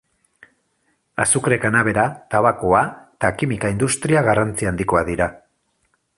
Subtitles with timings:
[1.25, 2.05] Azukre kanabera,
[2.35, 5.31] tabakoa eta kimika industria garrantzi handikoak dira.